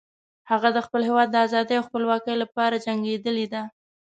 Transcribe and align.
هغه 0.49 0.69
د 0.73 0.77
خپل 0.85 1.01
هیواد 1.09 1.27
د 1.31 1.35
آزادۍ 1.45 1.75
او 1.77 1.87
خپلواکۍ 1.89 2.35
لپاره 2.43 2.81
جنګیدلی 2.85 3.45
ده 3.53 3.63